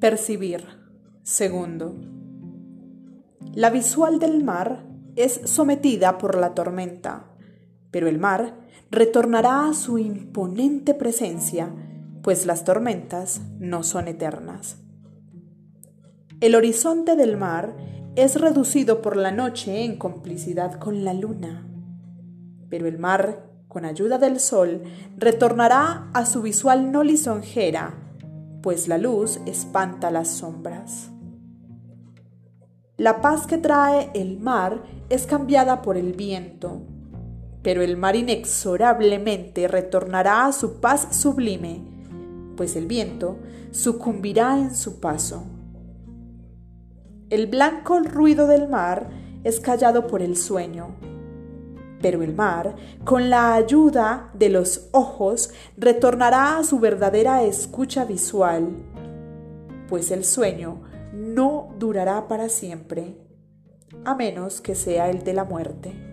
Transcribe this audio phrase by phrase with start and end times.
[0.00, 0.64] Percibir.
[1.22, 1.94] Segundo.
[3.52, 7.26] La visual del mar es sometida por la tormenta,
[7.90, 8.56] pero el mar
[8.90, 11.68] retornará a su imponente presencia,
[12.22, 14.78] pues las tormentas no son eternas.
[16.40, 17.76] El horizonte del mar
[18.16, 21.68] es reducido por la noche en complicidad con la luna,
[22.70, 24.82] pero el mar, con ayuda del sol,
[25.18, 28.09] retornará a su visual no lisonjera,
[28.62, 31.10] pues la luz espanta las sombras.
[32.96, 36.82] La paz que trae el mar es cambiada por el viento,
[37.62, 41.82] pero el mar inexorablemente retornará a su paz sublime,
[42.56, 43.38] pues el viento
[43.70, 45.44] sucumbirá en su paso.
[47.30, 49.08] El blanco ruido del mar
[49.44, 50.96] es callado por el sueño,
[52.00, 58.70] pero el mar, con la ayuda de los ojos, retornará a su verdadera escucha visual,
[59.88, 63.16] pues el sueño no durará para siempre,
[64.04, 66.09] a menos que sea el de la muerte.